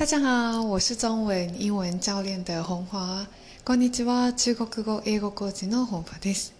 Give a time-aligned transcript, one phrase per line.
[0.00, 3.26] 大家好，我是中文英文教練的本華。
[3.66, 6.54] こんにちは、中国語英語コーチの本華です。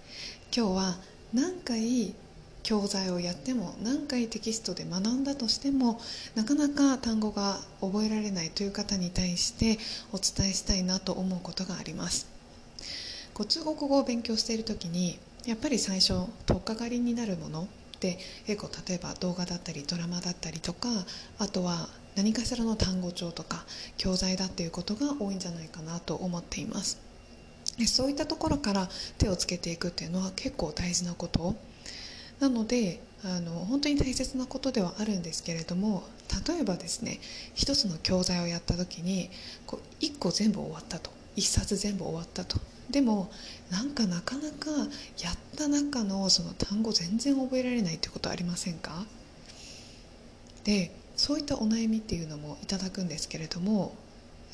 [0.55, 0.99] 今日は
[1.33, 2.15] 何回
[2.63, 5.99] 教材をやっても何回テキストで学んだとしても
[6.35, 9.79] なかなか単語が覚えられないという方に対して
[10.13, 12.27] お伝えしたいなと思うことがあります。
[13.33, 17.69] こう中国語を勉強している時にやっぱり最初取っかかりになるもの
[18.01, 20.91] で結構例えば動画だったりドラマだったりとか
[21.39, 23.65] あとは何かしらの単語帳とか
[23.97, 26.99] 教材だっていうことが多いんじゃないかなと思っています。
[27.87, 31.55] そういったところから手をつけていくっていうのは結構大事なこと。
[32.41, 36.05] なのであの本当に大切なことではあるんですけれども
[36.49, 37.21] 例えばですね
[37.55, 39.29] 一つの教材をやった時に
[39.67, 41.11] こう1個全部終わったと。
[41.37, 42.59] 1冊全部終わったと。
[42.91, 43.31] でも
[43.71, 44.71] なんかなかなか
[45.23, 49.05] やった中のその単語全然覚えられないってことありませんか？
[50.65, 53.95] でそういったお悩みっていうのもいただくんですけれども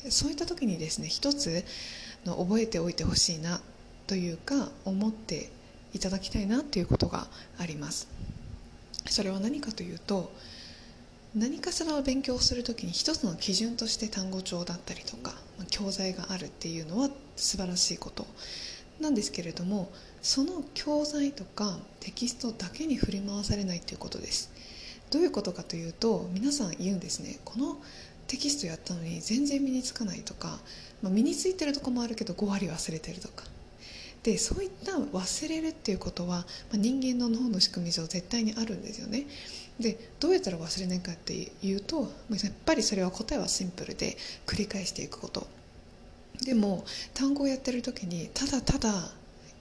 [0.09, 1.63] そういった時にですね一つ
[2.25, 3.61] の覚えておいてほしいな
[4.05, 5.49] というか思って
[5.93, 7.27] いただきたいなっていうことが
[7.57, 8.09] あります。
[9.09, 10.29] それは何かというと
[11.33, 15.35] 何かしらを勉強する時に一つの基準として単語帳だったりとか
[15.69, 18.27] 教材があるっていうのは素晴らしいこと。
[18.99, 19.89] なんですけれども
[20.21, 24.51] その教材とかテキストだけに振り回されないということです。
[25.09, 27.39] どういうことかというと皆さん言うんですね。
[27.45, 27.77] この
[28.27, 30.59] テキストやったのに全然身につかないとか、
[31.01, 33.45] まあ、身についてるとこもあるけど5割忘れてるとか。
[34.23, 39.25] でそういった忘れるっていうことは、まあ、人間の脳の仕組み上絶対にあるんですよね。
[39.79, 45.47] でどうやったら忘れないかっていうとやっぱりそれは答えはシンプルで繰り返していくこと。
[46.43, 46.83] でも
[47.13, 49.11] 単語をやってる時にただただ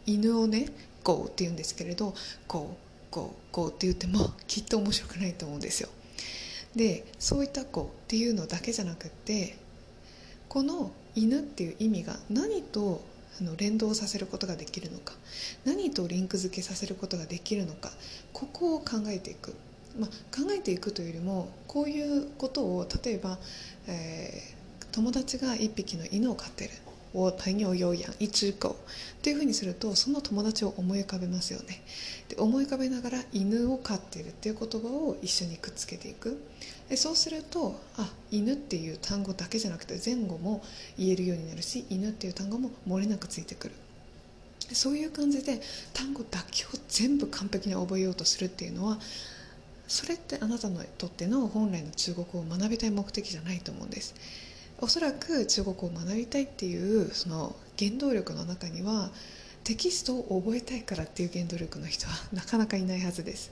[0.05, 0.67] 犬をね
[1.05, 2.15] 「GO」って言うんですけれど
[2.49, 2.77] 「GO」
[3.17, 5.89] 「GO」「GO」って言ってもきっと面白くないと思うんですよ。
[6.75, 9.57] でそういった「GO」っていうのだけじゃなくって
[10.49, 13.03] この犬っていう意味が何と
[13.41, 15.15] あの連動させることができるのか
[15.65, 17.91] 何とリンク付けさせることができるのか
[18.33, 19.55] ここを考えていく、
[19.99, 23.39] まあ、考えていくというよりもこういうことを例えば、
[23.87, 26.71] えー、友達が1匹の犬を飼ってる。
[27.17, 28.77] 我朋友有養一只狗
[29.23, 31.81] というふうにするとその友達を思い浮かべますよね。
[32.29, 36.39] で思い浮かべながら犬を飼っているっていう言葉を一緒にくっつけていく。
[36.91, 40.63] でそうするとあ犬っていう単語だけじゃなくて前後も
[40.99, 43.75] 言えるようになるし犬っていう単語も漏れなくついてくる。
[44.73, 45.63] そういう感じで
[45.95, 48.99] 単語だけを全部完璧に覚えようとするっていうのは
[49.89, 54.15] それってあなたにとっての本来の中国語を学びたい目的じゃないと思うんです。
[54.81, 59.11] おそらく中国語を学びたいっていうその原動力の中には
[59.65, 63.51] テキストを覚えたいからっていう原動力の人はなかなかいないはずです。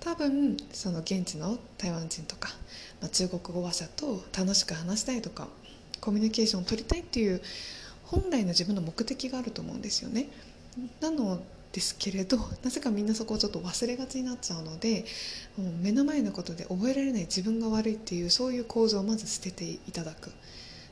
[0.00, 2.50] 多分その現地の台湾人とか、
[3.00, 5.48] まあ、中国語話者と楽しく話したいとか
[6.00, 7.40] コミュニケーションを取りたいっていう
[8.04, 10.28] 本来の自分の目的があると思うんですよね。
[11.00, 11.40] なの
[11.76, 15.04] ですけれどなぜかみんなそこをちょっと忘れがちになっちゃうので
[15.58, 20.32] もう目の前のことで覚えられない自分が悪いっていうそういう構造をまず捨てていただく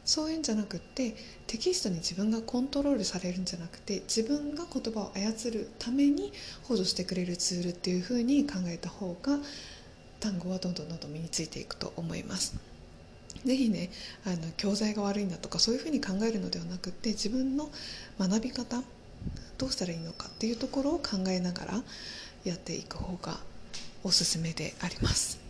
[0.05, 1.15] そういうんじゃなくって
[1.47, 6.35] テキストに自分がコントロールされるんじゃなくて自分が言葉を操るために
[6.65, 9.39] 補助してくれるツールっていうふうに考えた方が
[10.21, 12.57] 単語はどんどんどんどん身についていくと思います。
[13.47, 13.91] ぜひね
[14.25, 17.71] あの教材が悪いんだとかそういうふうに考えるのではなくって自分の
[18.19, 18.83] 学び方
[19.59, 21.83] どうしたらいいのかっていうところを考えながら
[22.45, 23.39] やっていく方が
[24.03, 25.45] おすすめであります。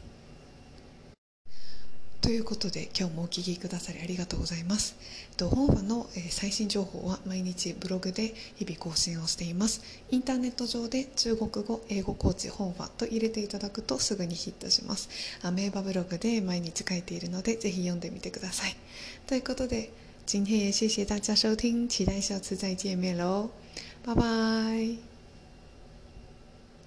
[2.24, 4.96] ということで今日もお聴きくださりありがとうございます。
[5.38, 9.82] 本話の最新情報は毎日ブログで日々更新をしています。
[10.10, 15.10] インターネット上で中国語、英語コーチ本話と入れていただくとすぐにヒットします。
[15.42, 18.76] アメーバブログで毎日書いているのでぜひ読んでみてください。
[19.26, 19.90] ということで
[20.26, 23.50] 今天也谢谢大家收听，期待下次再见面喽，
[24.02, 25.13] 拜拜。